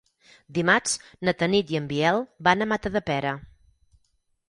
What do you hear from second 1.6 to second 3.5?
i en Biel van a Matadepera.